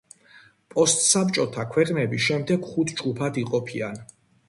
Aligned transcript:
პოსტსაბჭოთა 0.75 1.67
ქვეყნები 1.75 2.23
შემდეგ 2.31 2.69
ხუთ 2.73 2.97
ჯგუფად 2.99 3.43
იყოფებიან. 3.47 4.07